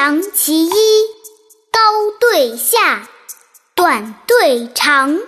[0.00, 0.72] 阳其一，
[1.70, 3.06] 高对下，
[3.74, 5.18] 短对长，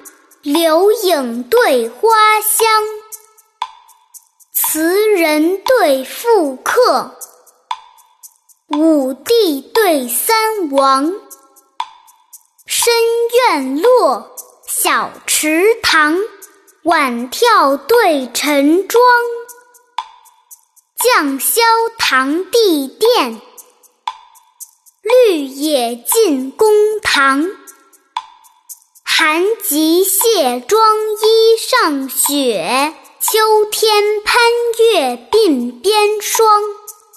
[0.40, 2.08] 留影对花
[2.40, 2.82] 香。
[4.54, 7.14] 词人对赋客，
[8.68, 11.12] 武帝对三王。
[12.64, 12.94] 深
[13.50, 14.34] 院落，
[14.66, 16.16] 小池塘，
[16.84, 19.04] 晚眺对晨妆。
[20.98, 21.60] 绛霄
[21.98, 23.42] 堂地殿，
[25.02, 26.70] 绿野进公
[27.02, 27.50] 堂。
[29.02, 34.40] 寒极卸妆衣上雪，秋天攀
[34.78, 36.46] 月鬓边霜。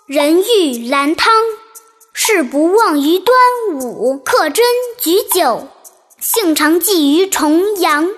[0.08, 1.32] 人欲兰汤，
[2.12, 3.38] 事不忘于端
[3.76, 4.18] 午。
[4.18, 4.62] 客斟
[4.98, 5.68] 举酒，
[6.20, 8.10] 兴常寄于重阳。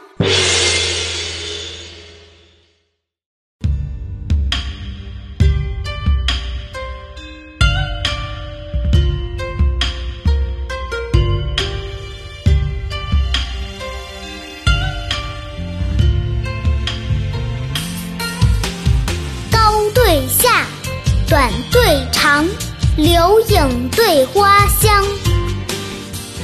[21.71, 22.47] 对长，
[22.95, 25.05] 留影对花香。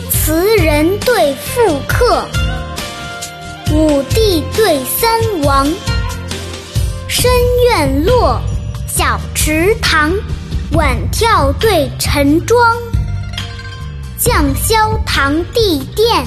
[0.10, 2.26] 词人对赋客，
[3.72, 5.68] 武帝对三王。
[7.08, 7.32] 深
[7.66, 8.40] 院落，
[8.88, 10.12] 小池塘，
[10.72, 12.76] 晚眺对晨妆。
[14.20, 16.26] 绛霄堂地殿，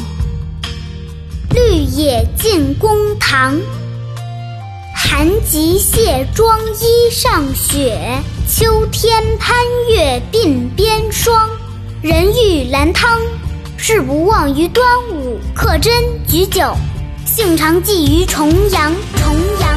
[1.50, 3.58] 绿野进公堂。
[4.94, 7.98] 寒极卸妆衣上雪。
[8.48, 9.56] 秋天攀
[9.90, 11.50] 月鬓边霜，
[12.00, 13.20] 人欲兰汤，
[13.76, 15.36] 事不忘于端午。
[15.52, 15.90] 客斟
[16.28, 16.72] 菊酒，
[17.26, 18.94] 兴常寄于重阳。
[19.16, 19.76] 重阳。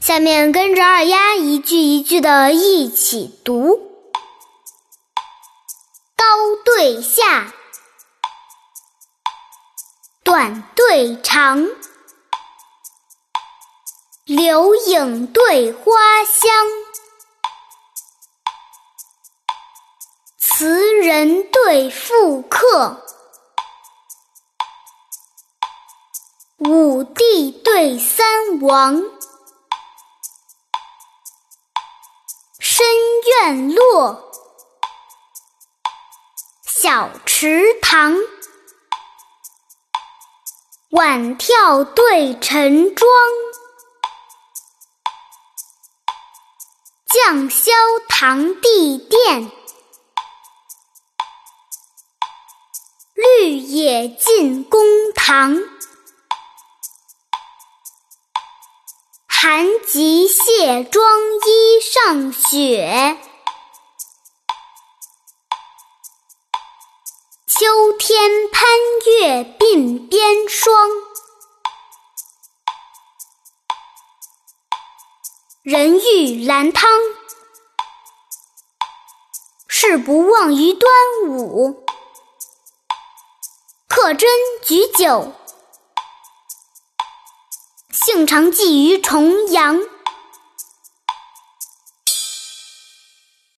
[0.00, 3.83] 下面跟着二丫一句一句的一起读。
[6.84, 7.50] 对下，
[10.22, 11.66] 短对长，
[14.26, 15.90] 留影对花
[16.26, 16.66] 香。
[20.38, 23.02] 词人对赋客，
[26.58, 29.02] 五帝对三王。
[32.60, 32.86] 深
[33.40, 34.23] 院落。
[36.84, 38.14] 小池塘，
[40.90, 43.10] 晚眺对晨妆。
[47.08, 47.70] 绛霄
[48.06, 49.50] 堂地殿，
[53.14, 54.84] 绿野进公
[55.14, 55.56] 堂。
[59.26, 63.16] 寒极卸妆衣上雪。
[67.56, 68.66] 秋天攀
[69.06, 70.90] 月鬓边霜，
[75.62, 76.90] 人欲兰汤，
[79.68, 80.92] 事不忘于端
[81.28, 81.86] 午。
[83.86, 84.26] 客斟
[84.64, 85.32] 举酒，
[87.92, 89.80] 兴常寄于重阳。